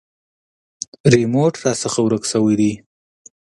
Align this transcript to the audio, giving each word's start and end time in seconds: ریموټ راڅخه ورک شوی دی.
ریموټ 1.11 1.53
راڅخه 1.63 2.01
ورک 2.03 2.23
شوی 2.31 2.55
دی. 2.59 2.71